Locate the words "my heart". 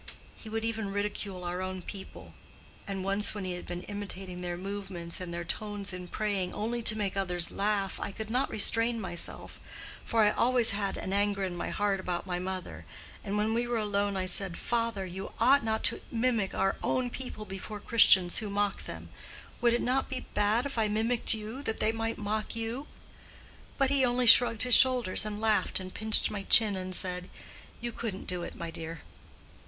11.55-11.99